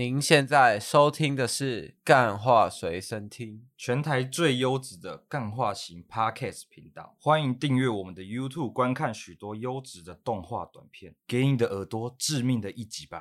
[0.00, 7.14] 您现在收听的是《干话随身听》，全台最优质的干话型 Podcast 频道。
[7.20, 13.20] 欢迎订阅我们的 YouTube，观看许多优质的动画短片，给你的耳朵致命的一击吧！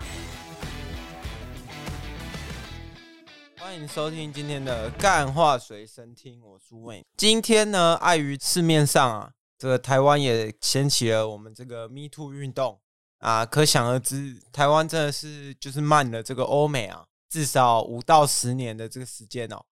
[3.57, 7.05] 欢迎收听今天的《干话随身听》，我是魏。
[7.17, 12.79] 今天呢，碍于市面上啊，这个台湾也掀起了我们这个 Me Too 运动。
[13.19, 19.65] 啊，可想而知，台湾真的是就是慢了这个欧美啊，至少五到十年的这个时间哦。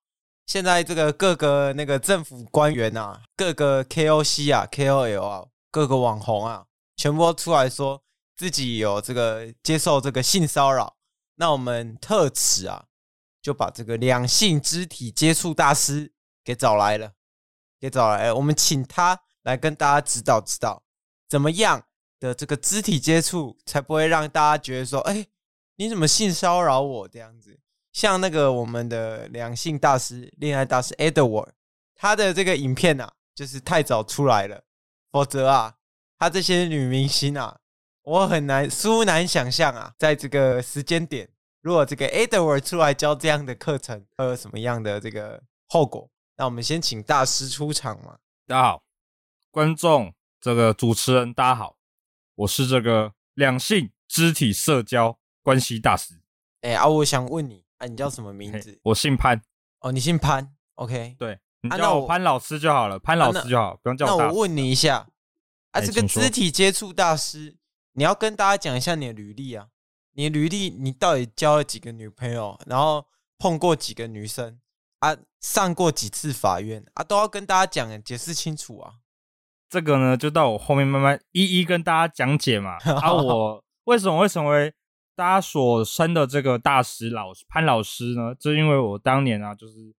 [0.45, 8.01] 现在这个各个那个政府官员啊，各个 KOC 啊、KOL 啊、各个网红啊，全部都出来说
[8.35, 10.95] 自己有这个接受这个性骚扰。
[11.35, 12.85] 那我们特此啊，
[13.41, 17.11] 就把这个两性肢体接触大师给找来了，
[17.79, 20.83] 给找来，我们请他来跟大家指导指导，
[21.29, 21.83] 怎么样
[22.19, 25.25] 的这个肢体接触，才不会让大家觉得说，哎，
[25.75, 27.59] 你怎么性骚扰我这样子？
[27.93, 31.49] 像那个我们的两性大师、恋爱大师 Edward，
[31.95, 34.63] 他的这个影片啊，就是太早出来了，
[35.11, 35.75] 否则啊，
[36.19, 37.59] 他这些女明星啊，
[38.03, 41.27] 我很难殊难想象啊，在这个时间点，
[41.61, 46.09] 如果这个 Edward 出来教这样的课程，会有什么样的这个后果？
[46.35, 48.19] 那我们先请大师出场嘛。
[48.45, 48.83] 大家好，
[49.49, 51.76] 观众，这个主持人，大家好。
[52.37, 56.21] 我是这个两性肢体社交关系大师。
[56.61, 58.79] 哎、欸、啊，我想问你啊，你叫什么名字？
[58.83, 59.41] 我姓潘。
[59.79, 64.21] 哦，你姓潘？OK，对，你叫我潘老师就好了，啊、潘老师就好，不用叫我。
[64.21, 65.07] 那我问你一下，
[65.71, 67.57] 啊，这个肢体接触大师，
[67.93, 69.69] 你要跟大家讲一下你的履历啊。
[70.13, 72.59] 你的履历，你到底交了几个女朋友？
[72.67, 73.07] 然后
[73.39, 74.59] 碰过几个女生？
[74.99, 76.83] 啊，上过几次法院？
[76.93, 78.95] 啊，都要跟大家讲，解释清楚啊。
[79.69, 82.77] 这个呢，就到我后面慢慢一一跟大家讲解嘛。
[83.01, 84.73] 啊，我为什么会成为
[85.15, 88.33] 大家所称的这个大师老师潘老师呢？
[88.39, 89.93] 就因为我当年啊，就是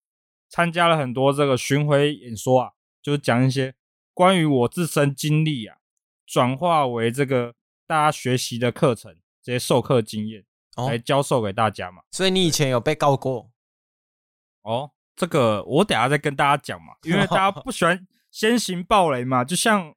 [0.48, 3.74] 参加了很多这个巡回演说啊，就是讲一些
[4.14, 5.76] 关于我自身经历啊，
[6.26, 7.54] 转化为这个
[7.86, 10.44] 大家学习的课程，这些授课经验
[10.76, 12.02] 来教授给大家嘛。
[12.10, 13.50] 所以你以前有被告过？
[14.62, 18.06] 哦，这个我等下再跟大家讲嘛，因为大家不喜欢。
[18.38, 19.92] 先行暴雷嘛，就像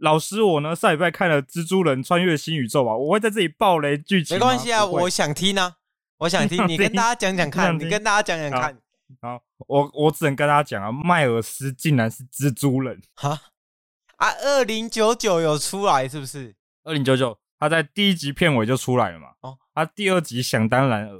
[0.00, 4.36] 老师我呢，上礼拜看了《蜘蛛人穿越新宇宙》嘛，我会在这里暴雷剧情。
[4.36, 5.76] 没关系啊，我想听呢、啊，
[6.18, 8.78] 我 想听，你跟大家讲讲看，你跟大家讲讲看。
[9.22, 13.40] 好，我我只能跟大家讲啊，迈尔斯竟然是蜘蛛人 哈
[14.16, 14.28] 啊！
[14.42, 16.54] 二零九九有出来是不是？
[16.84, 19.28] 二零九九，他在第一集片尾就出来了嘛。
[19.40, 21.16] 哦，他第二集想当然尔。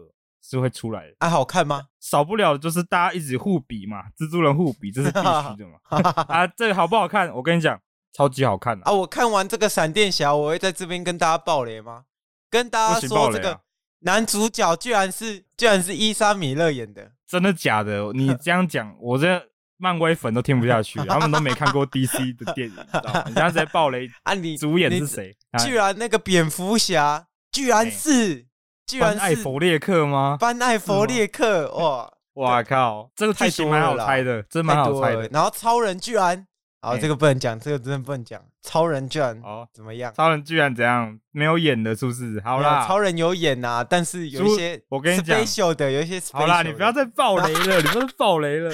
[0.49, 1.87] 是会出来的，还、啊、好看吗？
[2.01, 5.79] 少不了的就是大家一直互比嘛，蜘蛛人互比，这是必须的嘛。
[6.29, 7.29] 啊，这个好不好看？
[7.35, 7.81] 我跟你讲，
[8.13, 8.93] 超级好看啊！
[8.93, 12.05] 我看完这个闪电侠，我会在这边跟大家爆雷吗？
[12.49, 13.61] 跟大家说，这个
[14.01, 18.13] 男主角居然是居然是伊莎米勒演的，真的假的？
[18.13, 23.25] 你 这样讲，我这漫威粉都听不下去， 他们都没看过 DC 的电影，你知道吗？
[23.27, 24.33] 你现在在爆雷啊？
[24.35, 25.37] 你主演是谁？
[25.65, 28.47] 居然那个蝙蝠侠，居然是。
[28.87, 30.37] 居然是班艾佛列克吗？
[30.39, 33.11] 班艾佛列克，哇 哇靠！
[33.17, 35.29] 这个剧情蛮好猜的，真蛮好猜的。
[35.33, 36.47] 然后超人居然，
[36.81, 38.41] 啊，这个不能讲，这个真的不能讲。
[38.63, 40.13] 超人居然哦，怎么样？
[40.15, 41.19] 超人居然怎样？
[41.33, 42.41] 没有演的，是不是？
[42.45, 46.21] 好啦，超人有演呐，但是有一些我跟你讲，special 的有一些。
[46.33, 48.73] 好啦，你不要再爆雷了，你不要爆雷了，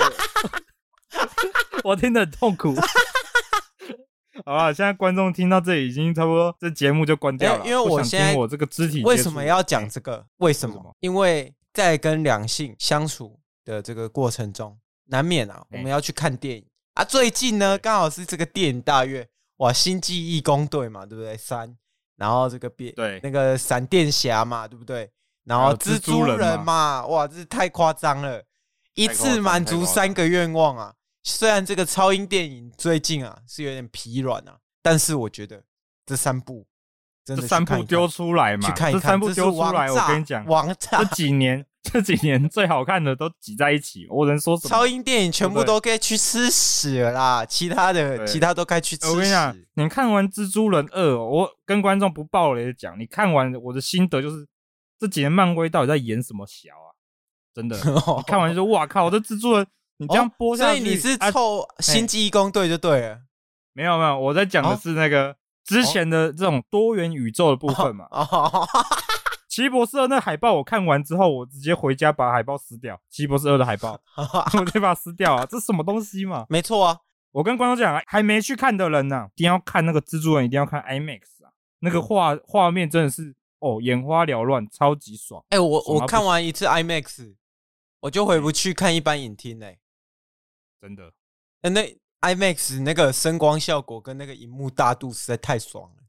[1.85, 2.75] 我听得很痛苦。
[4.45, 7.65] 好了，现在观众听到这里已经差不多，这节目就关掉了。
[7.67, 10.27] 因为我现在我这个肢体为什么要讲这个？
[10.39, 10.97] 为什么？
[11.01, 16.65] 因为在跟两性相处的这个过程中，难免啊，我们要去看电影
[16.95, 17.05] 啊。
[17.05, 19.29] 最近呢，刚好是这个电影大月，
[19.59, 21.37] 哇，星际义工队嘛，对不对？
[21.37, 21.77] 三，
[22.17, 25.11] 然后这个变对那个闪电侠嘛，对不对？
[25.45, 28.43] 然后蜘蛛人嘛，哇，这是太夸张了，
[28.95, 30.95] 一次满足三个愿望啊。
[31.23, 35.63] 虽然这个超英电影最近啊是有点疲软啊，但是我觉得
[36.05, 36.67] 这三部
[37.25, 40.99] 真的这三部丢出来嘛，去看一看，这三部丢出来，我跟你讲，王炸！
[40.99, 44.71] 这几年 这几年最好看的都挤在一起，我能说什么？
[44.71, 49.13] 超英电影全部都该去吃屎了啦，其他的其他都该去吃屎。
[49.13, 54.47] 我跟你讲，你看完《蜘蛛人二》，我跟观众不爆雷的讲，你看完我的心得就是，
[54.99, 56.91] 这几年漫威到底在演什么小啊？
[57.55, 57.77] 真的，
[58.17, 59.67] 你看完就说哇靠，这蜘蛛人
[60.03, 63.21] 你这样播下去，所以你是凑星际异攻队就对了。
[63.73, 68.07] 没有没有，我在讲的是那个之前的这种多元宇宙的部分嘛。
[69.49, 72.99] 奇异博士二那海报我看完之后，我直接回家把海报撕掉。
[73.11, 74.01] 奇异博士二的海报，
[74.59, 75.45] 我直接把它撕掉啊！
[75.45, 76.47] 这什么东西嘛？
[76.49, 76.99] 没错啊，
[77.33, 81.53] 我跟观众讲，还没去看的人呢、啊，一定要看那个蜘蛛人，一定要看 IMAX 啊！
[81.81, 85.45] 那个画画面真的是哦，眼花缭乱，超级爽。
[85.51, 87.35] 哎、欸，我我看完一次 IMAX，
[88.01, 89.79] 我就回不去看一般影厅嘞、欸，
[90.83, 91.13] 真的。
[91.63, 96.03] 那 IMAX 那个声光效果跟那个荧幕大度实在太爽了，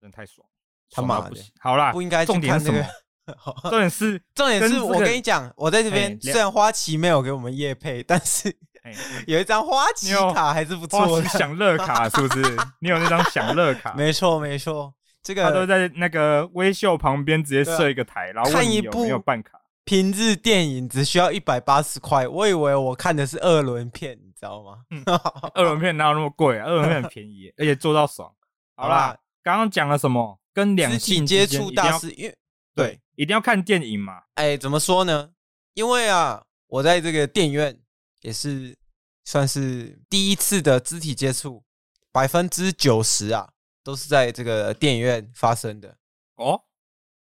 [0.00, 0.46] 真的太爽。
[0.90, 2.84] 他妈的，好啦，不应该重点是什么？
[3.70, 8.54] 重点是重点是我跟你讲，我在这边虽然花旗没有给我们夜配，但是
[9.26, 12.42] 有一张花旗卡还是不错的，享乐卡是不是？
[12.80, 13.94] 你有那张享乐卡？
[13.94, 14.92] 没错没错，
[15.22, 19.58] 这个他都在那个微秀旁边直接设一个台，然后看一部没有办卡。
[19.84, 24.84] 平日电影只需要一百八十块，我以为我看的是二轮片，你知道吗？
[25.54, 26.66] 二轮片哪有那么贵啊？
[26.66, 28.34] 二轮片很便宜， 而且做到爽。
[28.76, 30.40] 好啦，刚刚讲了什么？
[30.52, 32.36] 跟两性接触大师，因为
[32.74, 34.22] 对，一定要看电影嘛。
[34.34, 35.32] 哎，怎么说呢？
[35.74, 37.78] 因为啊，我在这个电影院
[38.22, 38.76] 也是
[39.24, 41.64] 算是第一次的肢体接触，
[42.10, 43.50] 百分之九十啊
[43.82, 45.98] 都是在这个电影院发生的
[46.36, 46.62] 哦。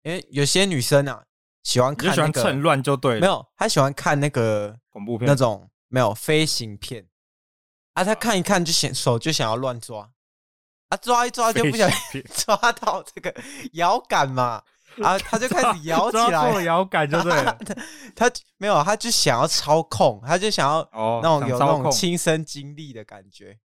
[0.04, 1.26] 因为有些女生啊
[1.64, 7.08] 喜欢看，喜欢趁乱就对了，没有，他喜欢看那个恐怖片，那种没有飞行片。
[7.94, 10.10] 啊，他看一看就想手就想要乱抓。
[10.90, 13.36] 啊，抓一抓就不小心 抓到这个
[13.74, 14.64] 摇杆嘛，
[15.04, 17.56] 啊，他就开始摇起来，摇杆就对了。
[18.16, 20.82] 他没有，他就想要操控，他就想要
[21.22, 23.60] 那种有那种亲身经历的感觉。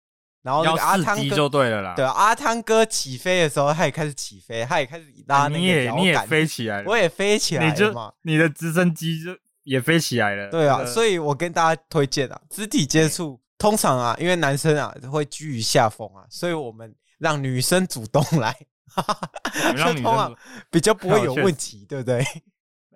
[0.43, 1.95] 然后那个阿汤哥就对了啦。
[1.95, 9.31] 对，阿汤哥起飞的时候，他也开始起飞，他也开始拉那个你也你也飞起来了，我也飞起来了你就，你的直升机就
[9.63, 10.51] 也飞起来了。
[10.51, 16.93] 对啊，所以我跟大家推荐啊，肢体接触通常啊，因为男生啊会居于下风啊，所以我们。
[17.19, 18.53] 让女生主动来，
[18.93, 19.31] 哈哈
[19.77, 20.35] 让女生
[20.69, 22.21] 比较不会有问题，对不对？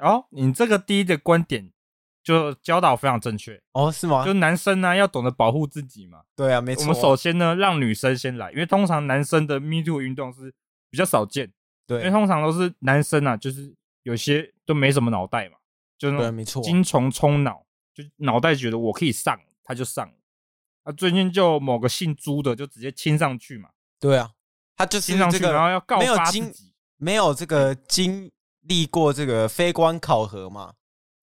[0.01, 1.71] 哦，你这个第一的观点
[2.27, 4.25] 就教导非常正确哦，是吗？
[4.25, 6.23] 就男生呢要懂得保护自己嘛。
[6.35, 6.83] 对啊，没错。
[6.83, 10.53] 我们首先呢让女生先来，因为通常男生的 Me Too 运动是
[10.89, 11.49] 比较少见，
[11.87, 15.55] 对，因为通常都是男生啊，就是有些都没什么脑袋嘛，
[15.97, 17.63] 就那种没错，精虫充脑，
[17.93, 20.13] 就脑袋觉得我可以上，他就上了。
[20.83, 23.69] 啊，最近就某个姓朱的就直接亲上去嘛。
[24.01, 24.31] 对啊，
[24.75, 26.53] 他就是这个没有经
[26.97, 28.29] 没有这个经
[28.63, 30.73] 历过这个非官考核嘛？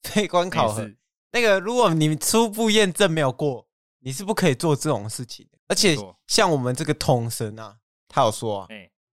[0.05, 0.89] 飞官考核
[1.33, 3.67] 那个，如果你初步验证没有过，
[4.01, 5.59] 你是不可以做这种事情的。
[5.67, 5.97] 而且
[6.27, 7.77] 像我们这个统神啊，
[8.09, 8.69] 他有说啊，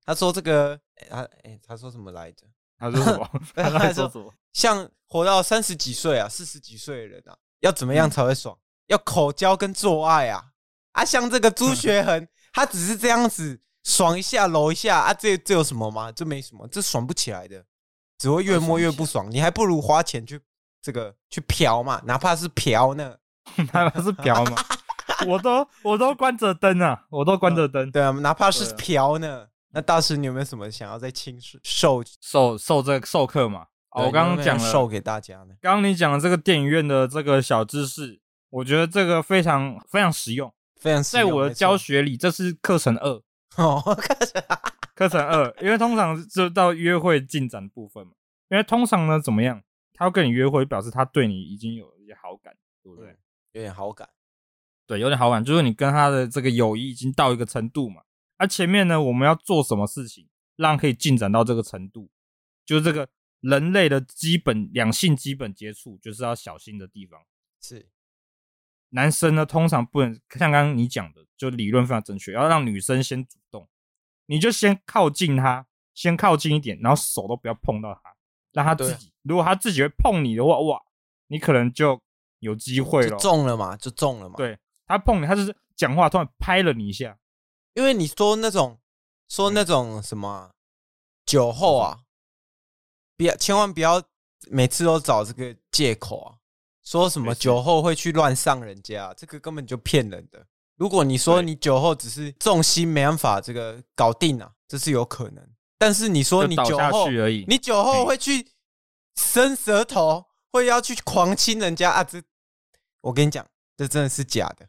[0.05, 0.79] 他说这个，
[1.09, 2.45] 他哎，他说什么来着？
[2.77, 3.29] 他说什么？
[3.55, 4.33] 他说什么？
[4.53, 8.57] 像活到三十几岁啊、四十几岁的人啊，要怎么样才会爽？
[8.87, 10.51] 要口交跟做爱啊！
[10.91, 12.27] 啊，像这个朱学恒。
[12.53, 16.11] 他只是这样子爽一下，揉一下啊，这这有什么吗？
[16.11, 17.65] 这没什么，这爽不起来的，
[18.17, 19.31] 只会越摸越不爽。
[19.31, 20.41] 你还不如花钱去
[20.81, 23.15] 这个去嫖嘛，哪怕是嫖呢，
[23.73, 24.55] 哪怕是嫖嘛，
[25.27, 27.91] 我都我都关着灯啊，我都关着灯。
[27.91, 29.47] 对啊，哪怕是嫖呢。
[29.73, 33.67] 那大师，你有没有什么想要再亲授授授这个授课嘛？
[33.91, 35.55] 我刚刚讲了授给大家呢。
[35.61, 38.19] 刚刚你讲的这个电影院的这个小知识，
[38.49, 40.53] 我觉得这个非常非常实用。
[40.79, 43.21] 非常在我的教学里，这是课程二
[43.55, 44.43] 哦，课程
[44.95, 48.13] 课程二，因为通常就到约会进展部分嘛。
[48.49, 49.61] 因为通常呢，怎么样？
[50.01, 53.15] 他要跟你约会，表示他对你已经有一些好感，对不对？
[53.51, 54.09] 有点好感，
[54.87, 58.01] 对，有点好感，就是你跟他的这个友谊已经到一个程度嘛。
[58.37, 62.09] 而前面呢，我们要做什么事情，让可以进展到这个程度？
[62.65, 63.07] 就是这个
[63.41, 67.21] 人类的基本两性基本接触，就是要小心的地方
[67.61, 67.87] 是。
[68.89, 73.69] 男生呢，通常不能像刚刚你讲的，就理论非常正确，要让女生先主动，
[74.25, 78.15] 你就先靠近他，先靠近一点，然后手都不要碰到他，
[78.53, 79.07] 让他自己。
[79.07, 80.79] 啊、如果他自己会碰你的话，哇，
[81.27, 82.01] 你可能就
[82.39, 84.35] 有机会了，中了嘛，就中了嘛。
[84.37, 87.17] 对，他碰你，他就是讲话突然拍了你一下，
[87.73, 88.79] 因为你说那种
[89.29, 90.51] 说那种什么
[91.25, 91.99] 酒后啊，
[93.17, 94.03] 不要千万不要
[94.49, 96.35] 每次都找这个借口啊。
[96.83, 100.43] 说什么酒后会去乱上人家，这个根本就骗人的。
[100.77, 105.47] 如果你说你酒后只是重心没办法这个搞定啊，这是有可能。
[105.81, 108.47] 但是你说你酒后而已，你酒后会去
[109.15, 112.03] 伸舌头，会要去狂亲人家啊？
[112.03, 112.21] 这
[113.01, 113.43] 我跟你讲，
[113.75, 114.67] 这真的是假的。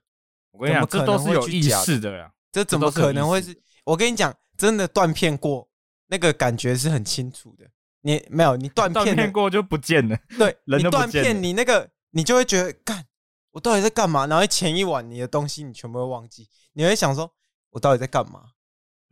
[0.53, 2.33] 我跟你讲，这都是有意识的呀。
[2.51, 3.55] 这怎么可能会是？
[3.85, 5.69] 我跟你讲，真的断片过，
[6.07, 7.67] 那个感觉是很清楚的。
[8.01, 13.05] 你没有你断片片过就不见了， 对， 人你断片，你那个你就会觉得，干，
[13.51, 14.27] 我到底在干嘛？
[14.27, 17.31] 然后前一晚你的东西你全部会忘记，你会想说，
[17.69, 18.45] 我到底在干嘛？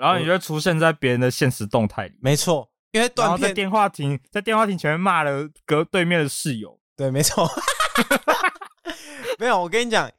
[0.01, 6.81] 然后你就会出现在别人的现实动态里，没错，因为断片在电话亭，在电话亭前面骂了隔对面的室友。
[6.97, 7.47] 对，没错，
[9.39, 10.11] 没有，我跟你讲。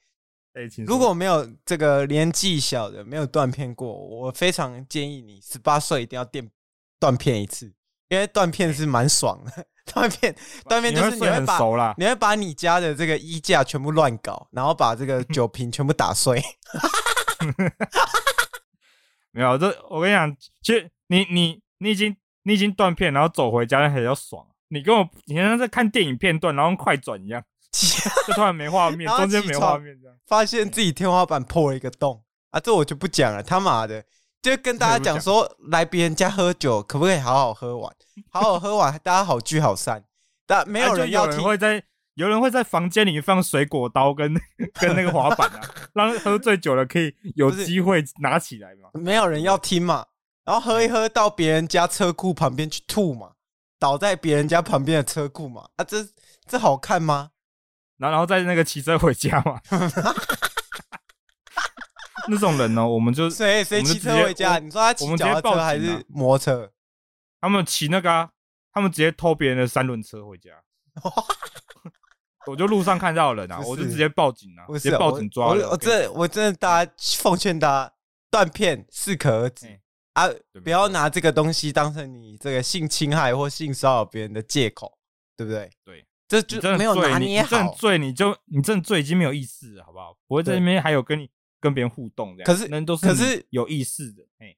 [0.86, 6.48] 如果没有这个年纪小的，没有断片过，我非常建议你十八岁一定要电
[7.00, 7.74] 断片一次，
[8.10, 9.66] 因为断片是蛮爽的。
[9.92, 10.36] 断片，
[10.68, 16.40] 断片就是你你会把你会把你家的这个衣架全部乱搞，然后把这个酒瓶全部打碎。
[19.32, 24.46] 没有，这我跟你讲，其实你你你已经你已经断片，然后走回家那还要爽。
[24.70, 27.44] 你跟我你像在看电影片段，然后快转一样，
[28.28, 30.18] 就突然没画面，中间没画面这样。
[30.28, 32.60] 发现自己天花板破了一个洞啊！
[32.60, 34.04] 这我就不讲了，他妈的，
[34.42, 37.94] 就跟大家讲说，来别人家喝酒可不可以好好喝完，
[38.30, 40.06] 好好喝完，大家好聚好散。
[40.48, 41.84] 但没有人要听啊有人，会在
[42.16, 44.34] 有人会在房间里放水果刀跟
[44.80, 45.62] 跟那个滑板啊，
[45.94, 48.90] 让喝醉酒了可以有机会拿起来嘛。
[48.94, 50.08] 没有人要听嘛。
[50.44, 53.34] 然后喝一喝到别人家车库旁边去吐嘛，
[53.80, 55.70] 倒在别人家旁边的车库嘛。
[55.76, 56.06] 啊，这
[56.48, 57.32] 这好看吗？
[57.98, 59.62] 然后然后在那个骑车回家嘛。
[62.28, 64.58] 那种人呢，我们就谁谁骑车回家？
[64.60, 66.72] 你说他骑脚踏车还是摩托车？
[67.40, 68.30] 他们骑那个啊，
[68.74, 70.50] 他们直接偷别人的三轮车回家。
[72.48, 75.68] 我就路上看到人啊，我就直接报警啊，直接报警抓人。
[75.68, 77.94] 我这我真的大家奉劝大家，
[78.30, 79.80] 断片适可而止
[80.14, 80.28] 啊，
[80.64, 84.98] 不要拿这个东西当成你这个性侵害或性骚扰别人的借口，
[85.36, 85.70] 对不对？
[85.84, 87.48] 对，这就没有拿捏好。
[87.48, 90.18] 你真醉，你就你真醉已经没有意识了，好不好？
[90.28, 91.30] 不会在那边还有跟你。
[91.62, 94.58] 跟别人互动这样，可是人都是可是有意识的，哎，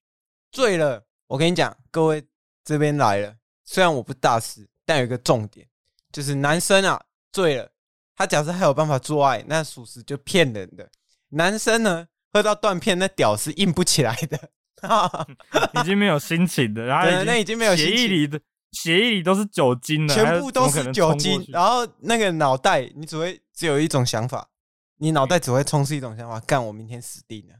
[0.53, 1.05] 醉了。
[1.27, 2.25] 我跟你讲，各位
[2.63, 3.35] 这边来了，
[3.65, 5.67] 虽然我不大师，但有一个重点，
[6.13, 7.69] 就是男生啊醉了，
[8.15, 10.89] 他假设还有办法做爱，那属实就骗人的。
[11.29, 14.49] 男生呢，喝到断片，那屌是硬不起来的，
[15.81, 18.39] 已经没有心情的，然后 那已经没有血液里的
[18.71, 24.49] 血液里都是酒精了，全部都是酒精，然后那个脑袋你只会只有一种想法。
[24.97, 27.55] 你脑袋只会充斥一种想法，干我明天死定了。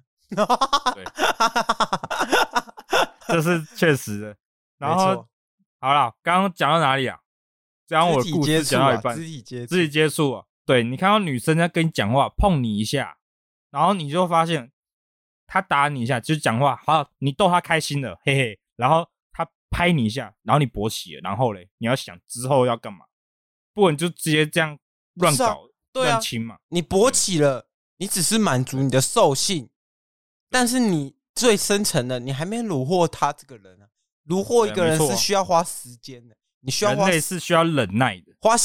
[0.94, 1.04] 对，
[3.28, 4.36] 这是确实的。
[4.78, 5.28] 然后，
[5.82, 7.20] 好了，刚刚讲到哪里啊？
[7.94, 10.46] 讲我的故事讲到一半，肢体接触，肢体接触啊。
[10.66, 13.18] 对，你看到女生在跟你讲话，碰你一下，
[13.70, 14.72] 然后你就发现
[15.46, 18.60] 她打你一下，就是讲话，好，你逗她开心了，嘿嘿。
[18.76, 23.06] 然后她拍你一下，然后你勃起了，然后嘞，你要想之后要干嘛？
[23.74, 24.78] 不然你就直接这样
[25.16, 25.70] 乱搞。
[25.92, 29.70] 对啊，嘛，你勃起了，你只是满足你的兽性，
[30.50, 33.90] 但是你最深层的，你还没虏获他这个人啊。
[34.26, 38.56] 虏获一个人是需要花时间的，你需要花人类是需要忍耐的，花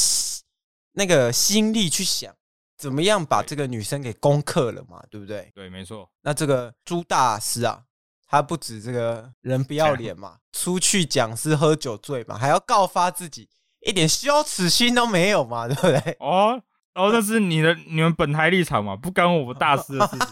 [0.93, 2.33] 那个心力去想
[2.77, 5.51] 怎么样把这个女生给攻克了嘛，对不对？
[5.53, 6.09] 对，没错。
[6.21, 7.83] 那这个朱大师啊，
[8.25, 13.49] 他不止这个人不要脸嘛，出去讲是喝酒醉嘛，还要告发自己，
[13.81, 16.17] 一点羞耻心都没有嘛，对不对？
[16.19, 16.63] 哦。
[16.95, 20.27] 哦，那是你的你们本台立场嘛，不干我们大师的事情。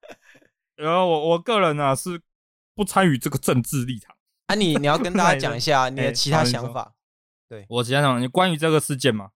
[0.76, 2.22] 然后我我个人呢、啊、是
[2.74, 4.14] 不参与这个政治立场。
[4.50, 6.94] 啊你，你你要跟大家讲一下 你的其他想法。
[7.48, 9.30] 对，我其他想法，你关于这个事件吗？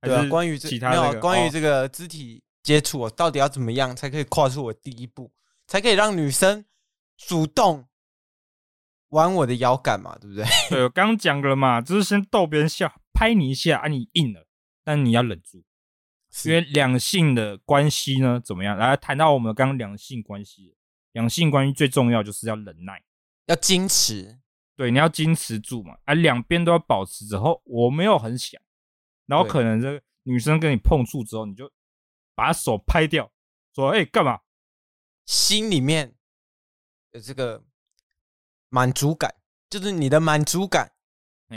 [0.00, 5.30] 对啊，关于这其他没有关于这个肢体接触，我到底要怎么样才可以跨出我第一步，
[5.66, 6.64] 才可以让女生
[7.16, 7.86] 主动
[9.10, 10.16] 玩我的腰杆嘛？
[10.20, 10.44] 对不对？
[10.70, 14.46] 对，我刚讲了嘛，就是先逗别人笑，拍你一下，啊，你硬了。
[14.82, 15.64] 但你要忍住，
[16.44, 18.76] 因为两性的关系呢，怎么样？
[18.76, 20.76] 来谈到我们刚刚两性关系，
[21.12, 23.02] 两性关系最重要就是要忍耐，
[23.46, 24.40] 要矜持。
[24.76, 27.40] 对，你要矜持住嘛，啊，两边都要保持着。
[27.40, 28.60] 后我没有很想，
[29.26, 31.70] 然后可能这个女生跟你碰触之后，你就
[32.34, 33.30] 把手拍掉，
[33.74, 34.40] 说：“哎，干嘛？”
[35.26, 36.14] 心里面
[37.12, 37.62] 有这个
[38.68, 39.34] 满足感，
[39.70, 40.92] 就是你的满足感，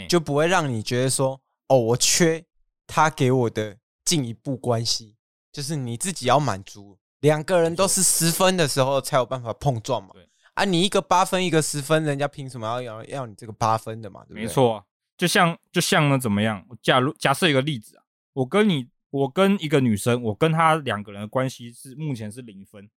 [0.07, 2.45] 就不会让你觉得说：“哦，我缺。”
[2.89, 5.17] 他给我的进一步关系，
[5.51, 10.15] 就是你自己要满足，两个人都是十分的时候才有办法碰撞嘛。
[10.57, 14.21] 对啊，你一个八分，一个十分，人家凭什么要要要你这个八分的嘛？
[14.21, 14.41] 对不对？
[14.43, 14.83] 没错，
[15.15, 16.65] 就像就像呢，怎么样？
[16.81, 22.89] 假如假设一个例子啊，我跟你，我跟一个女生，我跟她两个人的关系是目前是零分，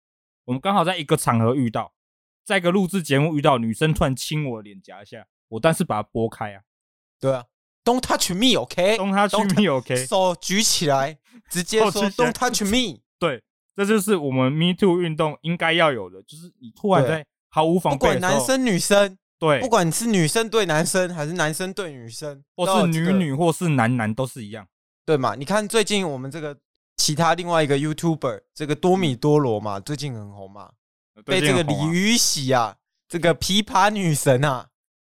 [0.45, 1.93] 我们刚好在一个场合遇到，
[2.43, 6.61] 在一个录制节目遇到，女生突然亲我脸颊一下，我但是把它拨开啊，
[7.19, 7.45] 对啊。
[7.81, 8.97] Don't touch me, OK?
[8.97, 9.95] Don't touch me, OK?
[10.05, 11.17] 手举起来，
[11.49, 12.99] 直接说 Don't touch me。
[13.17, 13.41] 对，
[13.75, 24.67] 这就是我们 Me Too 运动应该要有的，就是你突然在毫无防备，不管男生女生，对，不管你是女生对男生，还是男生对女生，或是女女，或是男男，都是一样，
[25.05, 25.35] 对嘛？
[25.35, 26.57] 你看最近我们这个
[26.97, 30.71] 其他另外一个 YouTuber，这个多米多罗嘛，最近很红嘛，
[31.25, 32.75] 被这个李雨喜啊，
[33.07, 34.67] 这个琵琶女神啊，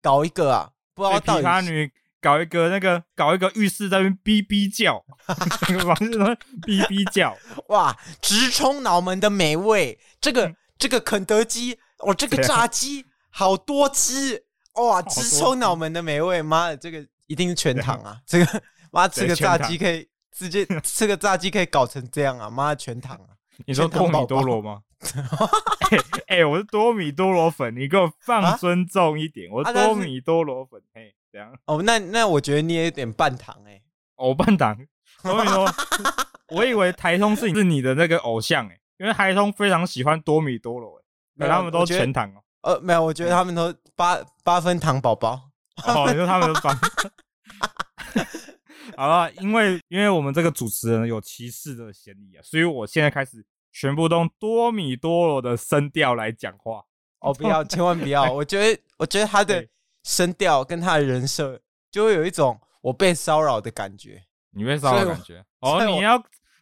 [0.02, 1.92] 搞一个啊，不知道到底琵琶女。
[2.22, 5.02] 搞一个那个，搞一个浴室在那边哔哔叫，
[5.70, 6.18] 那个房子
[6.66, 7.34] 哔哔叫，
[7.68, 23.34] 哇，直冲脑门的美味，这个这个肯德基，哦，这个炸鸡好多汁，哇，直冲脑门的美味，妈的，这个一定是全糖啊，这个妈吃个炸鸡可以直接 吃个炸鸡可以搞成这样啊，妈的全糖啊，
[23.66, 24.82] 你说多米多罗吗？
[26.28, 31.14] 哎、欸欸，我是多米多罗粉，你给我放尊重一点，啊、我是多米多罗粉，嘿。
[31.32, 31.56] 这样。
[31.66, 33.82] 哦，那那我觉得你也有点半糖哎、欸，
[34.16, 34.76] 哦半糖，
[35.22, 35.64] 所以说，
[36.50, 40.99] 我以为台通是你是你的那个偶像哎、欸，因为台通非常喜欢多米多罗
[41.40, 45.50] 哎、欸，他们都全糖哦，呃没有，我觉得他们都八八分糖宝宝，
[45.86, 47.10] 哦，你说他们都八分，
[48.96, 56.84] 好了，因为因为我们这个主持人有歧视的嫌疑啊，所以我现在开始全部都用多米多罗的声调来讲话，
[57.20, 59.66] 哦不要，千万不要， 我觉得我觉得他的。
[60.02, 64.22] 声调跟他的人设，就会有一种我被骚扰的感觉。
[64.52, 65.44] 你被骚扰的感觉？
[65.60, 66.16] 哦，你要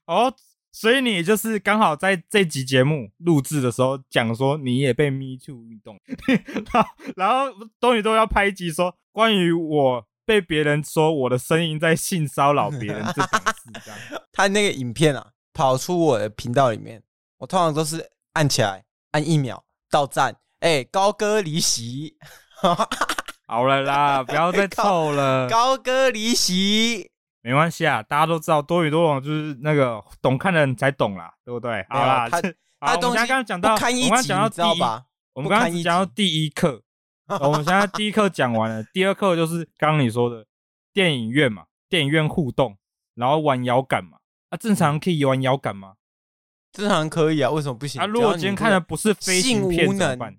[0.06, 0.34] 哦，
[0.80, 5.98] 所以你就是刚好在这集节目录制的时候讲说你也被 Me Too 运动，
[6.72, 7.46] 然后然后
[7.80, 13.98] 东宇都要拍一集说关于我被别人说我的声音在性骚扰别人这档事这样。
[14.30, 17.02] 他那个影片啊，跑出我的频道里面，
[17.38, 22.16] 我通常都是按起来按一秒到站，哎、欸，高歌离席。
[23.48, 25.48] 好了啦，不要再 凑了。
[25.48, 31.86] 高歌离席，没关系啊，大家都知道多语多罗就是那个懂看的人才懂啦，对不对？
[31.88, 32.40] 好啦， 他
[32.80, 34.82] 他东西刚刚讲到，我们刚刚讲到第一，
[35.34, 36.82] 我们刚刚讲到第一课，
[37.40, 40.46] 我们现在第一课讲完了，第二课就是刚刚你说的
[40.92, 42.76] 电影院嘛，电影院互动，
[43.14, 44.18] 然后玩摇杆嘛，
[44.50, 45.94] 啊，正常可以玩摇杆吗？
[46.72, 48.00] 正常可以啊，为什么不行？
[48.00, 50.36] 啊，如果今天看的不是飞行片怎么办？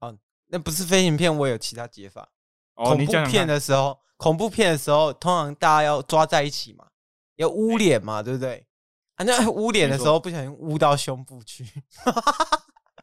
[0.00, 2.28] 哦，那不是飞行片，我有其他解法。
[2.74, 6.86] 哦、恐怖片的时候，恐怖片的时候，通常大家要抓在一起嘛，
[7.36, 8.66] 要捂脸嘛，对不对？
[9.14, 11.64] 啊，那 捂脸的时候不小心捂到胸部去，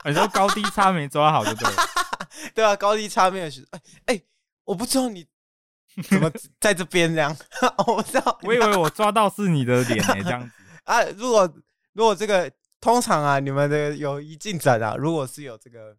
[0.06, 1.74] 你说高低差没抓好，对不对？
[2.54, 3.66] 对啊，高低差没有学。
[3.72, 4.22] 哎哎，
[4.66, 5.26] 我不知道你
[6.10, 7.36] 怎么 在这边这样，
[7.88, 10.52] 我不知道，我以为我抓到是你的脸呢，这样子
[10.84, 11.02] 啊。
[11.18, 11.52] 如果
[11.94, 12.52] 如果这个
[12.82, 15.96] 通常啊，你们的友谊进展啊，如果是有这个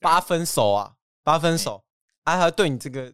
[0.00, 1.84] 八分熟啊，八分熟。
[2.24, 3.12] 啊，他对你这个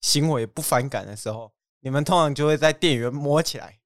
[0.00, 3.78] 行为不反感的时候，你们通常就会在电影院摸起来。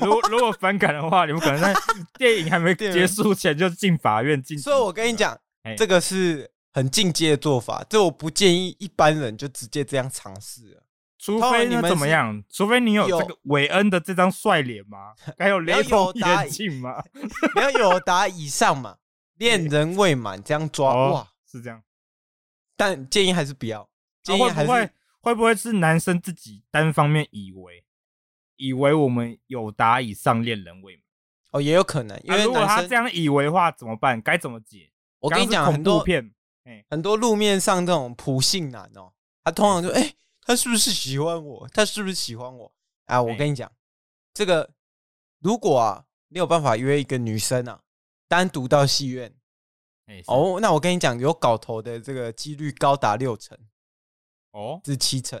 [0.00, 1.74] 如果如果反感的话，你们可能在
[2.18, 4.58] 电影还没结束前就进法院进。
[4.58, 5.36] 所以我跟你讲，
[5.76, 10.82] 这个是很进阶的做法，这我不建议一般人就直接这样尝试。
[11.18, 12.42] 除非你们怎么样？
[12.48, 15.12] 除非你有这个韦恩的这张帅脸吗？
[15.38, 17.02] 还有雷朋眼镜吗？
[17.56, 18.96] 你要有达以上嘛？
[19.36, 21.82] 恋人未满这样抓哇，是这样。
[22.76, 23.88] 但建议还是不要。
[24.26, 24.88] 会不会
[25.20, 27.84] 会不会是男生自己单方面以为
[28.56, 31.02] 以为我们有达以上恋人未满？
[31.52, 34.20] 哦，也有可能，因为如果他这样以为的话怎么办？
[34.20, 34.90] 该怎么解？
[35.18, 36.32] 我跟你讲，很多片，
[36.64, 39.12] 哎很多路面上这种普信男哦，
[39.44, 41.68] 他通常就哎，他是不是喜欢我？
[41.68, 42.72] 他是不是喜欢我？
[43.06, 43.70] 啊，我跟你讲，
[44.32, 44.70] 这个
[45.40, 47.82] 如果啊，你有办法约一个女生啊，
[48.28, 49.34] 单独到戏院，
[50.26, 53.58] 哦，那我跟你讲，有搞头的这个几率高达六成。
[54.52, 55.40] 哦，是七成。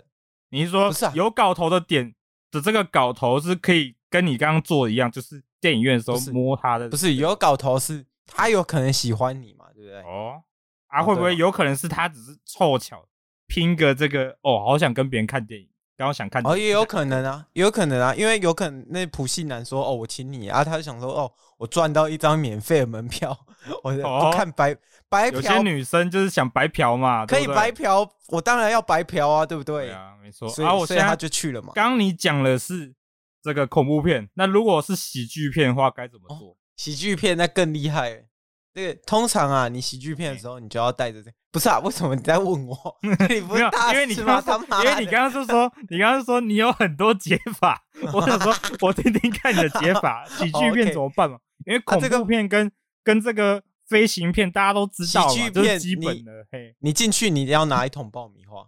[0.50, 2.14] 你是说不是有搞头的点
[2.50, 6.88] 的这个搞头是可以跟你刚刚做的一样，就是电影院的时候摸他的？
[6.88, 10.02] 不是有搞头是他有可能喜欢你嘛，对不对？
[10.02, 10.42] 哦，
[10.88, 13.06] 啊，会不会有可能是他只是凑巧
[13.46, 14.36] 拼个这个？
[14.42, 16.44] 哦，好想跟别人看电影，刚刚想看。
[16.44, 23.46] 哦，也有可能啊，也有可能啊，因为有可能那普信男说哦，我请你啊，他就想说哦，我赚到一张免费的门票，
[23.82, 24.76] 我不看白。
[25.08, 29.86] 白嫖，有些女生就是想白嫖嘛，可以白嫖，我当然要白嫖啊，对不对？
[29.86, 30.48] 对啊，没错。
[30.48, 31.72] 所以，啊、我现在他就去了嘛。
[31.74, 32.94] 刚你讲的是
[33.42, 36.50] 这个恐怖片，那如果是喜剧片的话，该怎么做？
[36.50, 38.26] 哦、喜剧片那更厉害、欸。
[38.72, 41.36] 这个通常啊，你喜剧片的时候，你就要带着这个。
[41.50, 41.80] 不是啊？
[41.80, 42.76] 为什么你在问我？
[43.02, 44.40] 你不是大师吗？
[44.84, 50.24] 因为你刚刚是说， 你刚刚说你有很多解法，我想说，我听听看你的解法。
[50.24, 51.36] 喜剧片怎么办嘛？
[51.66, 52.70] 因为恐怖片跟、
[53.04, 53.62] 跟这个。
[53.90, 56.46] 飞行片大家都知道，喜剧片基本的。
[56.52, 58.60] 嘿，你进去你一定要拿一桶爆米花，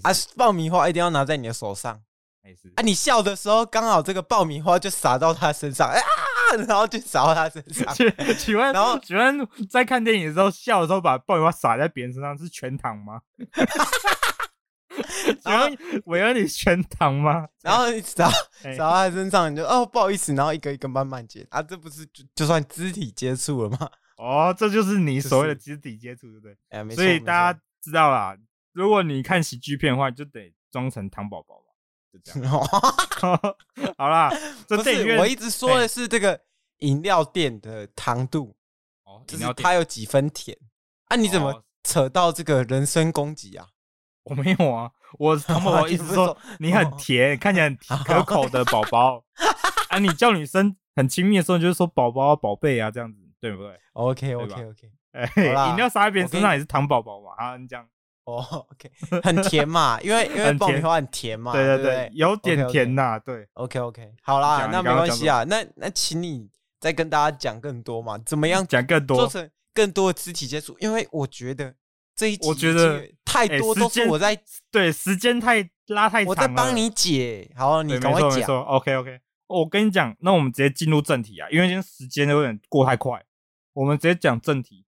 [0.00, 2.00] 啊，爆米花一定要拿在你的手上。
[2.76, 6.00] 啊，你笑的时候刚好这个爆米花就洒到他身上，啊，
[6.66, 7.94] 然后就洒到他身 上。
[7.94, 13.20] 请请问，然后请问在看电影的时候笑的时候，把爆米花洒在别人身上是全糖吗？
[15.44, 15.66] 然后
[16.04, 17.46] 我要，你全糖吗？
[17.62, 18.28] 然后你洒
[18.62, 23.90] 哎洒到他身上，你就哦不好意思，然后一个一个慢慢接啊，这不是就就算肢体接触了吗？
[24.18, 26.56] 哦，这就是你所谓的肢体接触，对不对？
[26.70, 28.36] 哎，没错所以大家知道啦，
[28.72, 31.72] 如果你看喜剧片的话，就得装成糖宝宝嘛，
[32.12, 32.52] 就这样。
[33.98, 34.30] 好啦，
[34.68, 36.40] 这不电影院是我一直说的是这个
[36.78, 38.54] 饮料店的糖度，
[39.04, 40.56] 哦，就是它有几分甜
[41.06, 41.16] 啊？
[41.16, 43.66] 你怎么哦扯到这个人身攻击啊？
[44.24, 49.22] 我没有啊，我糖宝宝意思是说你很甜，看起来很可口的宝 宝
[49.88, 49.98] 啊。
[49.98, 57.30] 你叫女生很亲密的时候，就是说宝宝啊、宝贝啊这样子，对不对？OK 对 OK 吧 OK，哎，好啦饮料洒在别人身上也是糖宝宝嘛？
[57.36, 57.86] 啊，你这样，
[58.24, 58.90] 哦 OK，
[59.22, 63.46] 很甜嘛，因为 因为很甜爆米花很甜嘛，对对不对对，有点甜呐，对。
[63.54, 66.48] OK OK，好啦，那没关系啊，那那请你
[66.80, 70.76] 再跟大家讲更多嘛，怎么样讲更多，做成更多的肢体接触？
[70.80, 71.74] 因为我觉得
[72.16, 74.38] 这一集我觉得太哎多都是我在
[74.70, 76.30] 对，时间太拉太长了。
[76.30, 78.62] 我在帮你解，好，你对，赶快讲。
[78.64, 79.20] ，OK OK。
[79.46, 83.22] 我跟你讲，那我们直接进入正题啊，因为今天时间有点过太快，
[83.74, 84.84] 我们直接讲正题。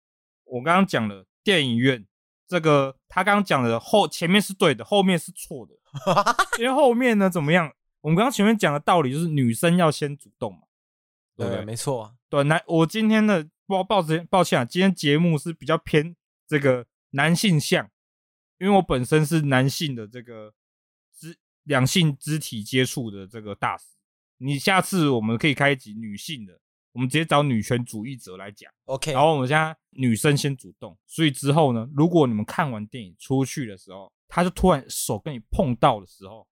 [0.46, 2.06] 我刚刚讲了电影院
[2.48, 5.74] 这个，他刚刚讲的后前面是对的，后面是错的，
[6.62, 7.72] 因为后面呢怎么样？
[8.02, 10.60] 我们刚刚前面讲的道理就是女生要先主动嘛，
[11.36, 11.66] 对不对，对？
[11.66, 12.12] 没错啊。
[12.30, 16.16] 对，那，我今天的抱抱歉抱歉啊，今天节目是比较偏
[16.48, 17.90] 这个男性向，
[18.60, 20.54] 因为我本身是男性的这个
[21.16, 23.86] 肢两性肢体接触的这个大师。
[24.38, 26.60] 你下次我们可以开一集女性的，
[26.92, 28.72] 我们直接找女权主义者来讲。
[28.86, 36.48] OK，然后我们现在女生先主动，所以之后呢，如果你们看完电影出去的时候，他就突然手跟你碰到的时候，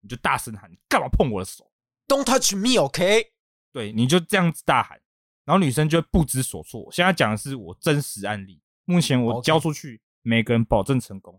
[0.00, 1.70] 你就大声喊：“你干嘛碰我的手？”
[2.08, 3.32] Don't touch me，OK？
[3.70, 4.98] 对，你就这样子大喊，
[5.44, 6.90] 然后女生就会不知所措。
[6.90, 11.38] 现在讲的是我真实案例，目前我交出去，每个人保证成功。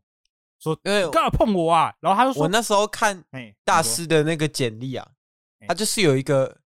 [0.59, 1.91] 说因为干嘛碰我啊？
[1.99, 5.07] 然后他就说：“我那时候看哎，大师的那个简历啊，
[5.59, 6.59] 哎他就是有一个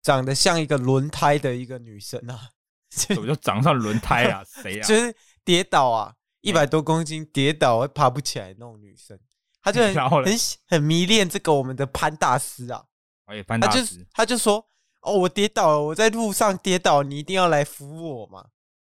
[0.00, 2.50] 长得像一个轮胎的一个女生啊，
[2.88, 4.44] 怎么就长上轮胎啊？
[4.62, 4.86] 谁啊？
[4.86, 5.12] 就是
[5.44, 9.18] 跌倒啊，一百多公斤跌倒会爬不起来那种女生，
[9.60, 10.32] 她就很 很
[10.68, 12.84] 很迷恋这个我们的潘大师啊，
[13.24, 14.64] 哎，潘他就大师，他就说
[15.00, 18.46] 哦，我跌倒了，我在路上跌倒，你一定要来扶我嘛。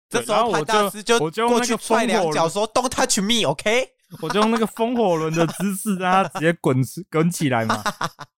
[0.10, 3.90] 这时候我潘大师就我就用过去那个踹两脚，说 “Don't touch me”，OK？
[4.22, 6.78] 我就用那个风火轮的姿势让他直接滚
[7.12, 7.84] 滚起来嘛，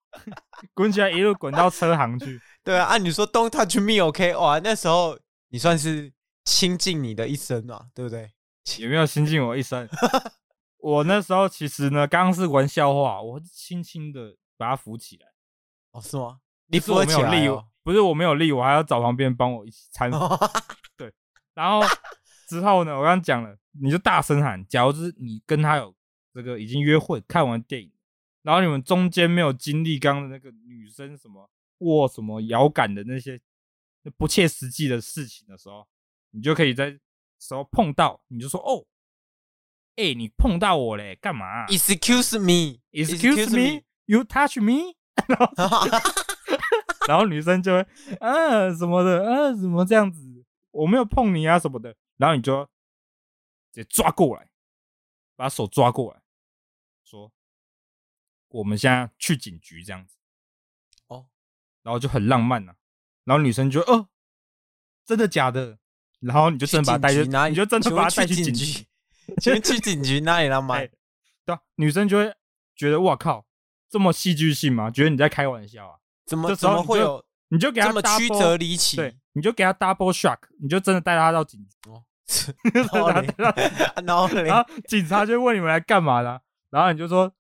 [0.73, 2.41] 滚起来一路滚到车行去。
[2.65, 4.35] 对啊，按你说 “Don't touch me”，OK？
[4.37, 5.19] 哇，那时候
[5.51, 6.11] 你算是
[6.45, 8.31] 倾尽你的一生啊，对不对？
[8.79, 9.87] 有没有亲近我一生？
[10.81, 15.27] 我那时候其实呢，刚刚是玩笑话，我轻轻的把他扶起来。
[15.93, 16.39] 哦，是吗？
[16.69, 17.65] 你扶起来没有力，哦？
[17.83, 20.47] 不是我没有力，我还要找旁边人帮我一起搀扶。
[21.59, 21.85] 然后
[22.49, 24.65] 之后呢，我刚刚讲了，你就大声喊。
[24.69, 25.93] 假如是你跟他有
[26.33, 27.91] 这个已经约会，看完电影，
[28.43, 33.41] 然后你们中间没有经历刚刚的那个女生什么握什么摇杆的那些
[34.17, 35.85] 不切实际的事情的时候，
[36.31, 36.97] 你就可以在
[37.41, 38.87] 时候碰到，你就说哦，
[39.97, 44.95] 哎、你碰到我嘞，干嘛、Excuse me, Excuse me, you touch me，
[45.27, 45.89] 然后
[47.09, 47.81] 然后女生就会
[48.21, 50.28] 啊什么的啊什么这样子，
[50.79, 52.65] 我没有碰你啊什么的，然后你就
[53.73, 54.49] 直接抓过来，
[55.35, 56.23] 把手抓过来，
[57.05, 57.33] 说
[58.49, 60.17] 我们现在去警局这样子，
[61.09, 61.27] 哦，
[61.83, 62.77] 然后就很浪漫呐、啊，
[63.25, 64.09] 然后女生就哦
[65.05, 65.79] 真的假的，
[66.21, 67.25] 然后你就真的把她带去？
[67.51, 68.87] 你就真的把她带去警局，
[69.39, 70.91] 先去警局那里浪漫哎？
[71.45, 72.35] 对啊，女生就会
[72.77, 73.47] 觉得哇靠，
[73.89, 74.91] 这么戏剧性吗？
[74.91, 75.99] 觉得你在开玩笑啊？
[76.25, 78.97] 怎么怎么会有你就给他这么曲折离奇？
[78.97, 82.03] 对，你就给他 double shock，你就真的带他到警局，哦，
[84.05, 84.29] 然然后
[84.87, 87.33] 警察就问你们来干嘛的啊、然后你就说，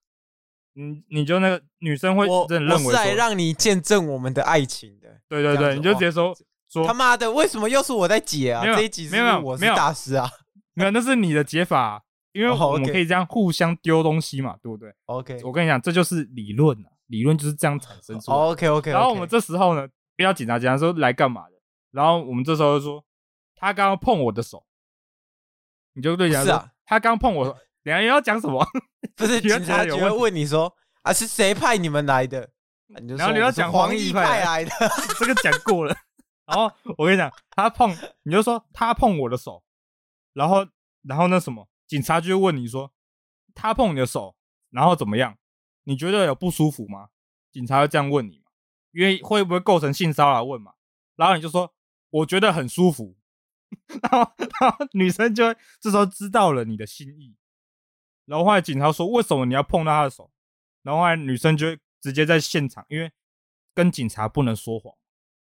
[0.74, 5.08] 你你就那个女生会我真的认为我是来，让你见证我们的爱情的。
[5.28, 6.34] 对对对，你就直接说
[6.70, 8.62] 说他妈的，为什么又是我在解啊？
[8.62, 10.30] 没有这一集是没有我是没有大师啊。
[10.72, 12.00] 没有，那是你的解法啊、
[12.32, 18.42] 因为哦我们可以这样互相丢东西嘛，对不对？OK 我跟你讲，这就是理论啊，理论就是这样产生出来的。
[18.44, 19.86] OK OK，然后我们这时候呢，
[20.18, 21.52] 不要警察，警察说来干嘛的？
[21.92, 23.04] 然后我们这时候就说，
[23.54, 24.66] 他刚刚碰我的手，
[25.92, 28.66] 你就对警察说，是啊他刚碰我的手，等下你要讲什么？
[29.14, 32.42] 不是警察局会问你说啊，是谁派你们来的？
[32.92, 34.70] 啊你就然后你要讲黄黄奕奕派来的。
[35.20, 35.96] 这个讲过了。
[36.46, 39.62] 然后我跟你讲，他碰，你就说他碰我的手，
[40.32, 40.66] 然后
[41.02, 42.92] 然后那什么，警察就会问你说，
[43.54, 44.34] 他碰你的手，
[44.70, 45.38] 然后怎么样？
[45.84, 47.08] 你觉得有不舒服吗？
[47.52, 48.37] 警察会这样问你嘛？
[48.98, 50.72] 因为会不会构成性骚扰问嘛？
[51.14, 51.72] 然后你就说
[52.10, 53.16] 我觉得很舒服，
[54.02, 57.36] 然后 然后女生就会这时候知道了你的心意，
[58.24, 60.32] 然后后来警察说为什么你要碰到他的手，
[60.82, 63.12] 然后后来女生就会直接在现场，因为
[63.72, 64.92] 跟警察不能说谎，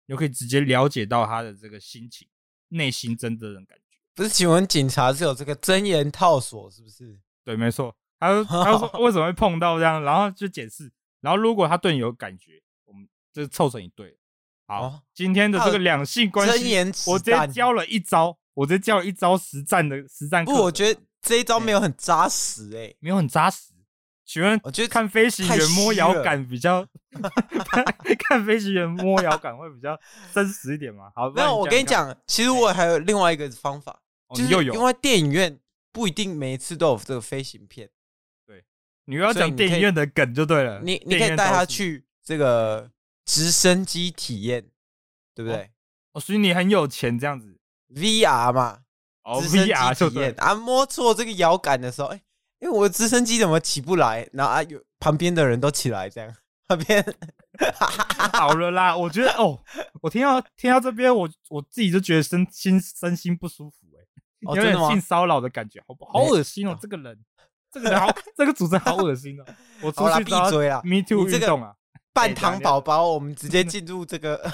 [0.06, 2.28] 你就可以直接了解到他的这个心情，
[2.68, 3.98] 内心真正的感觉。
[4.16, 7.18] 不是，请问警察是有这个真言套索是不是？
[7.46, 7.96] 对，没错。
[8.20, 12.62] 他说他说 为什么会碰到这样，然后就解释，然后如果他对你有感觉，
[13.34, 14.18] 就凑成一对。
[14.68, 16.76] 好，哦、今天的这个两性关系，
[17.08, 20.46] 我直接教了一招，我直接教了一招实战的实战。
[20.46, 23.74] 不，我觉得这一招没有很扎实、欸，哎，没有很扎实。
[24.24, 26.86] 请问，我觉得看飞行员摸摇杆比较，
[28.30, 30.00] 看飞行员摸摇杆会比较
[30.32, 31.12] 真实一点吗？
[31.16, 34.00] 好，没有，我跟你讲，其实我还有另外一个方法，
[34.36, 35.60] 就是因为电影院
[35.92, 37.90] 不一定每一次都有这个飞行片。
[38.46, 38.64] 对，
[39.06, 40.80] 你要讲电影院的梗就对了。
[40.82, 42.92] 你你可以带他去这个。
[43.30, 44.66] 直升机体验，
[45.36, 45.70] 对不对？
[46.14, 47.60] 哦，所以你很有钱这样子
[47.94, 48.80] ，VR 嘛，
[49.24, 52.20] 哦，VR 体验啊，摸错这个摇杆的时候，哎，
[52.58, 54.28] 因为我的直升机怎么起不来？
[54.34, 56.36] 然后啊，有旁边的人都起来，这样
[56.68, 57.06] 旁边
[58.34, 58.98] 好了啦。
[58.98, 59.64] 我觉得哦，
[60.02, 66.14] 我听到听到这边，我我自己就觉得身心身心不舒服，哎，有点性骚扰的感觉，好不好？
[66.14, 67.16] 好恶心哦，这个人，
[67.72, 69.46] 这个人好， 这个主持人好恶心哦。
[69.82, 71.76] 我出去闭嘴啊，Me too 运动啊。
[72.20, 74.52] 半糖宝宝，我们直接进入这个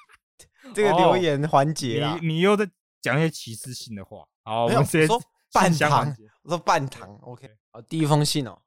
[0.74, 2.16] 这个留言环节啊！
[2.18, 2.66] 你你又在
[3.02, 4.26] 讲一些歧视性的话。
[4.44, 5.20] 好，我们直接说
[5.52, 7.14] 半糖，我说半糖。
[7.20, 8.58] OK，好，第一封信哦，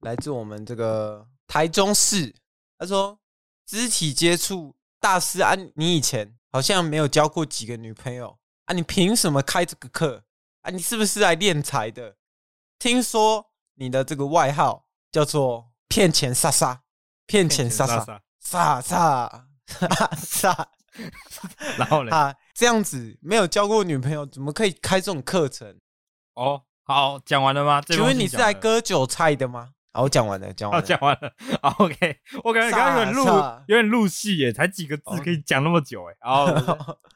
[0.00, 2.34] 来自我们这个台中市。
[2.78, 3.18] 他说
[3.64, 10.22] ：“肢体接触大师啊，你以前好像没有交过几个女朋友啊，你凭什么开这个课
[10.60, 10.70] 啊？
[10.70, 12.16] 你是不是来敛财的？
[12.78, 16.82] 听说你的这个外号叫做骗钱莎莎。”
[17.26, 19.46] 骗钱杀杀杀杀
[20.16, 20.68] 杀，
[21.78, 22.10] 然后呢？
[22.14, 25.78] 啊，这样子没有交过女朋友，怎么可以开这种课程？
[26.34, 27.80] 哦，好，讲完了吗？
[27.82, 29.70] 请问你是来割韭菜的吗？
[29.92, 31.32] 好，我讲完了，讲完了，讲完了。
[31.78, 33.24] OK，我感觉刚刚有点入，
[33.68, 36.14] 有点入戏耶，才几个字可以讲那么久哎。
[36.20, 36.44] 好，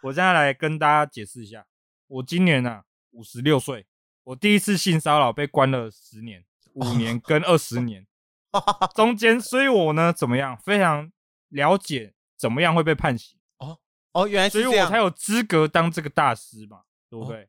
[0.03, 1.67] 我现在来跟大家解释一下，
[2.07, 3.87] 我今年呢五十六岁，
[4.25, 6.45] 我第一次性骚扰被关了十年、
[6.75, 8.07] 五年跟二十年。
[8.95, 10.57] 中间，所以我呢怎么样？
[10.57, 11.11] 非常
[11.49, 13.79] 了解怎么样会被判刑哦
[14.13, 17.43] 哦，原来所以我才有资格当这个大师嘛，对不对？
[17.43, 17.49] 哦、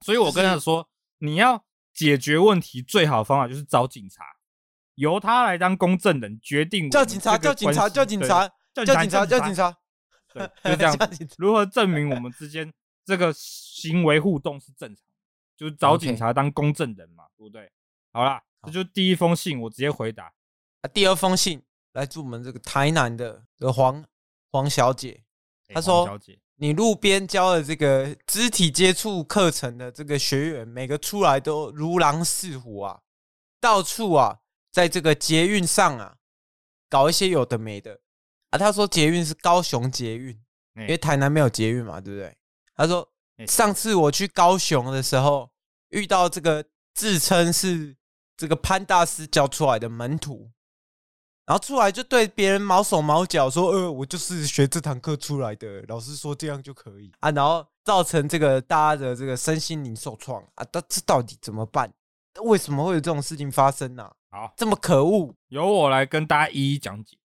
[0.00, 4.24] 所以我跟他说，你要解决问题最好的方法就是找警察，
[4.96, 9.76] 由他来当公证人，决定叫警察，叫警察，叫警察，叫警察，叫警察，
[10.32, 10.96] 对，就这样。
[11.38, 12.72] 如何证明我们之间
[13.04, 15.04] 这个行为互动是正常？
[15.56, 17.70] 就是找警察当公证人嘛，对不对？
[18.12, 18.42] 好啦。
[18.66, 20.32] 这就第一封信，我直接回答。
[20.82, 24.04] 啊，第二封信来自我们这个台南的的黄
[24.50, 25.24] 黄小姐，
[25.68, 26.18] 她说
[26.56, 33.00] ：“你路边教的这个肢体接触课程的这个学员，每个出来都如狼似虎啊，
[33.60, 34.38] 到处啊，
[34.70, 36.16] 在这个捷运上啊，
[36.88, 38.00] 搞一些有的没的
[38.50, 40.30] 啊。”她说：“捷运是高雄捷运，
[40.76, 42.36] 因为台南没有捷运嘛，对不对？”
[42.76, 43.08] 她说
[43.46, 45.50] ：“上次我去高雄的时候，
[45.88, 47.96] 遇到这个自称是。”
[48.42, 50.50] 这个潘大师教出来的门徒，
[51.46, 60.64] 然后出来就对别人毛手毛脚说：“呃，我就是学这堂课出来的，老师说这样就可以啊。”然后造成这个大家的这个身心灵受创啊！
[60.72, 61.92] 到这到底怎么办？
[62.42, 64.10] 为什么会有这种事情发生呢？
[64.28, 67.16] 好，这么可恶，由我来跟大家一一讲解。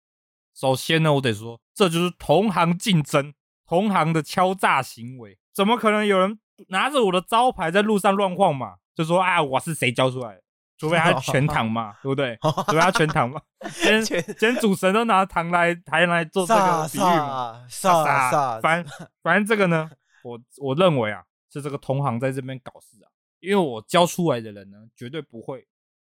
[0.54, 3.34] 首先呢，我得说，这就是同行竞争、
[3.66, 5.36] 同行的敲诈行为。
[5.52, 8.76] 怎么可能有人拿着我的招牌在路上乱晃嘛？
[8.94, 10.42] 就说：“啊，我是谁教出来的？”
[10.78, 12.38] 除非他全糖嘛， 对不对？
[12.40, 13.42] 除非他全糖嘛。
[13.72, 17.66] 今天今天主神都拿糖来还来做这个比喻嘛？
[17.68, 18.84] 傻傻，反
[19.20, 19.90] 反正这个呢，
[20.22, 23.10] 我我认为啊，是这个同行在这边搞事啊。
[23.40, 25.66] 因为我教出来的人呢，绝对不会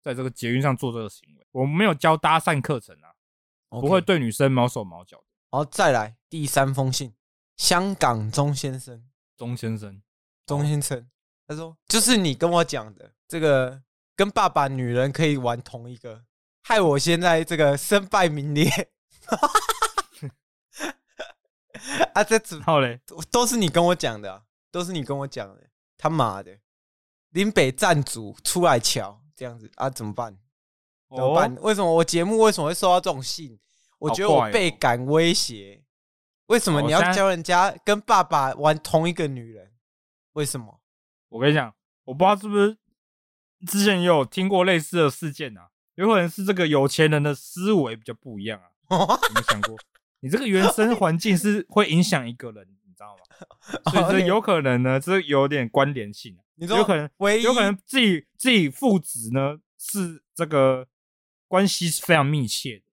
[0.03, 1.47] 在这个捷运上做这个行为。
[1.51, 3.15] 我们没有教搭讪课程啊，
[3.69, 5.23] 不会对女生毛手毛脚的。
[5.51, 7.13] 好，再来第三封信，
[7.55, 9.05] 香港钟先生，
[9.37, 10.01] 钟先生，
[10.45, 11.09] 钟先生，
[11.47, 13.81] 他说就是你跟我讲的这个。
[14.19, 16.25] 跟爸爸女人可以玩同一个，
[16.63, 18.69] 害我现在这个身败名裂。
[22.13, 22.99] 啊，这之后嘞，
[23.31, 25.69] 都是你跟我讲的，都是你跟我讲的。
[25.97, 26.59] 他妈的，
[27.29, 30.37] 林北站主出来瞧，这样子啊，怎么办？
[31.09, 31.55] 怎么办？
[31.61, 33.57] 为什么我节目为什么会收到这种信？
[33.99, 35.81] 我觉得我倍感威胁。
[36.47, 39.71] 为什么你要教人家跟爸爸玩同一个女人？
[40.33, 40.81] 为什么？
[41.29, 42.77] 我跟你讲，我不知道是不是。
[43.67, 48.67] 之前也有听过类似的事件啊，有可能是这个有钱人的思维比较不一样啊。
[48.89, 49.75] 有没有想过？
[50.21, 53.91] 你这个原生环境是会影响一个人，你知道吗？
[53.91, 56.37] 所以这有可能呢，这有点关联性。
[56.55, 60.87] 你说有可能，唯一有可能自己自己父子呢是这个
[61.47, 62.83] 关系是非常密切的。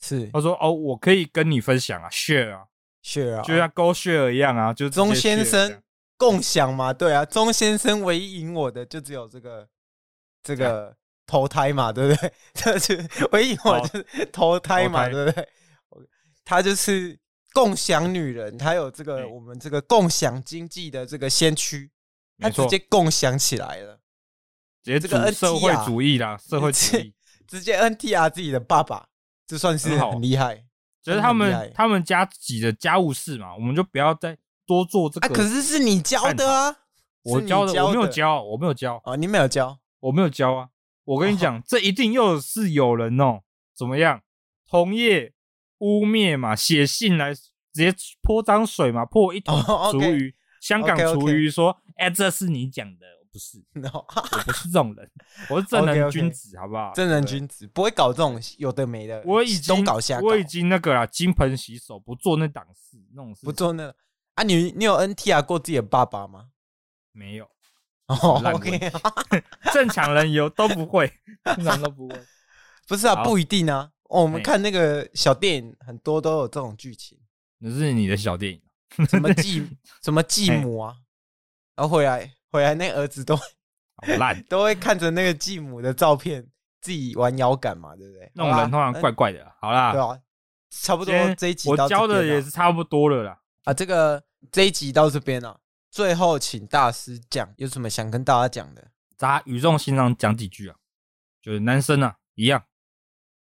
[0.00, 2.64] 是，他说哦，我可以跟你分享啊，share 啊
[3.02, 5.82] ，share 啊，就像 Go Share 一样啊，就钟先生
[6.18, 9.66] 共享嘛，对啊，钟先生唯一赢我的就只有这个
[10.44, 10.94] 这个
[11.26, 12.32] 投胎嘛，对不对？
[12.52, 15.48] 这是唯一赢我就是投胎嘛，对不对？
[16.44, 17.18] 他就是
[17.52, 21.90] 共享女人，他有这个我们这个共享经济的这个先驱，
[22.38, 23.98] 他直接共享起来了，
[24.84, 27.12] 直接这个社会主义啦，社会主义，
[27.48, 29.08] 直接 NTR 自己的爸爸。
[29.46, 30.64] 这算是很厉害，
[31.02, 34.34] 就是他们他们家自己的家务事嘛，我们就不要再
[34.66, 35.28] 多做这个。
[35.28, 36.74] 可是是你教的啊，
[37.24, 40.68] 我教的，我没有教，我没有教啊，你没有教，我没有教啊。
[41.04, 43.42] 我跟你讲，这一定又是有人哦，
[43.76, 44.22] 怎么样？
[44.66, 45.34] 同业
[45.78, 53.06] 污蔑嘛，写信来直接泼脏水嘛，泼一桶厨余，香港厨余说，哎，这是你讲的。
[53.34, 53.88] 不是，no.
[53.90, 55.10] 我不是这种人，
[55.50, 56.92] 我是正人君子，好不好？
[56.94, 63.92] 正人君子不会搞这种有的没的，我已经搞下，我已经那个了，金盆洗手，不做那档事，那种事，不做那
[64.36, 64.44] 啊。
[64.44, 66.50] 你你有 NTR 过自己的爸爸吗？
[67.10, 67.50] 没有，
[68.06, 68.92] 哦，OK，
[69.72, 71.10] 正常人有都不会，
[71.56, 72.20] 正常都不会，
[72.86, 73.90] 不是啊，不一定啊。
[74.04, 77.18] 我们看那个小电影，很多都有这种剧情。
[77.58, 78.60] 那是你的小电影，
[79.06, 79.66] 什么继
[80.02, 80.94] 什么继母啊，
[81.76, 82.30] 然后回来。
[82.50, 83.42] 回来，那儿子都好
[84.18, 86.46] 烂， 都会看着那个继母的照片，
[86.80, 88.30] 自己玩摇杆嘛，对不对？
[88.34, 89.44] 那种人通常怪怪的。
[89.60, 90.16] 好啦，对啊，
[90.70, 93.40] 差不多这一集我教的也是差不多了啦。
[93.64, 95.58] 啊，这个这一集到这边了，
[95.94, 98.90] 最后请大师讲，有什么想跟大家讲的？
[99.16, 100.76] 大家语重心长讲几句啊，
[101.40, 102.66] 就是男生啊一样，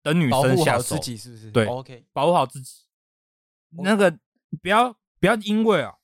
[0.02, 1.50] 等女生下手，自己是不是？
[1.50, 2.85] 对，OK，保护好自己。
[3.70, 4.18] 那个
[4.61, 5.94] 不要不要因为啊，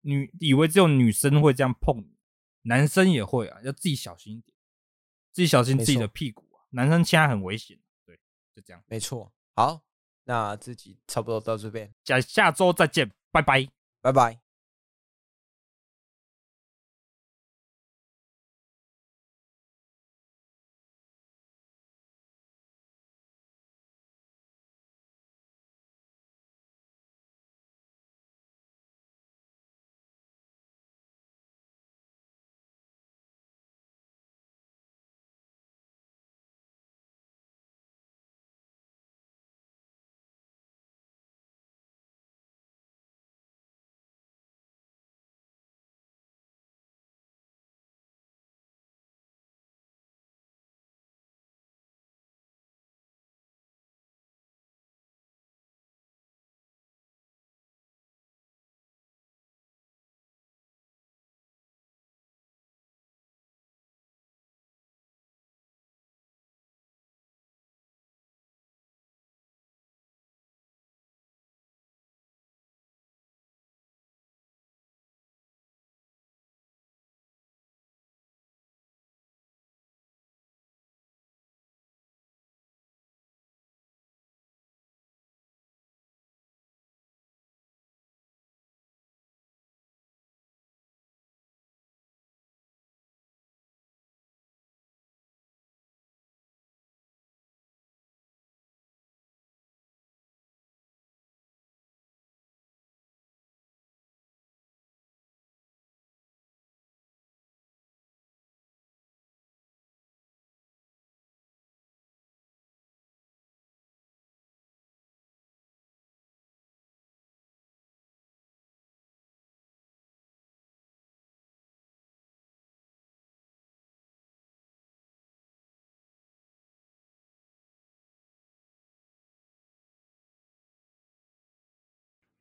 [0.00, 2.18] 女以为只有女生会这样碰你。
[2.62, 4.56] 男生也会啊，要自己小心一点，
[5.30, 6.66] 自己小心自己的屁股啊。
[6.70, 8.18] 男生现在很危险，对，
[8.52, 8.82] 就这样。
[8.88, 9.32] 没错。
[9.54, 9.80] 好，
[10.24, 13.68] 那自己差不多到这边，下下周再见，拜拜，
[14.00, 14.47] 拜拜。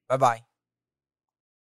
[0.07, 0.56] 拜拜。